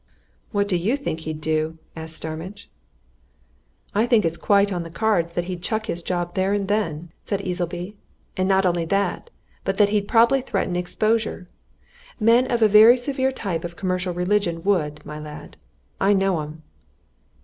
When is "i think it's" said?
3.93-4.35